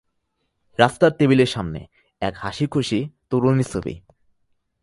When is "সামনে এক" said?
1.45-2.33